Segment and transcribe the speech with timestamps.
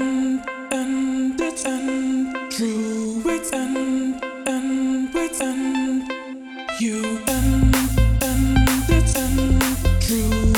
[0.00, 6.10] end, and its end, true its end, and its end,
[6.80, 7.74] you end,
[8.22, 10.57] and its end, true.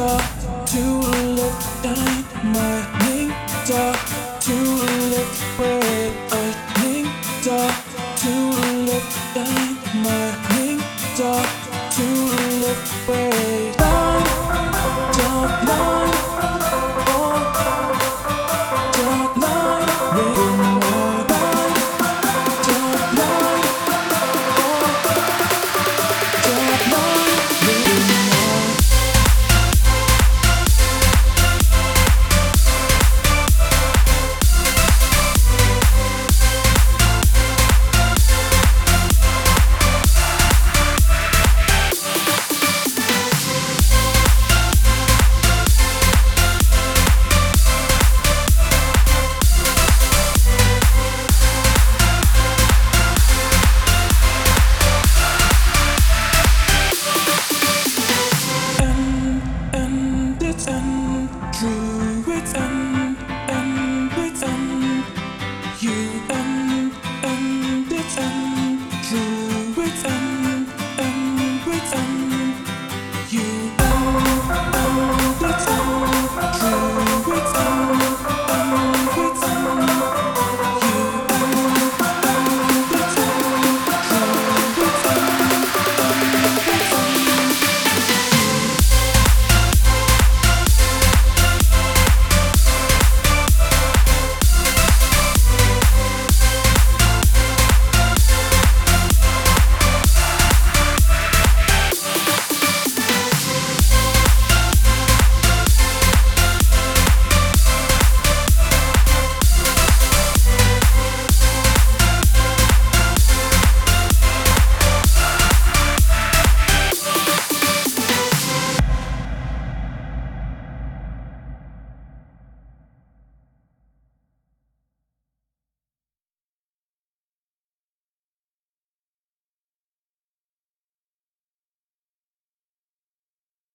[0.00, 0.39] 있어.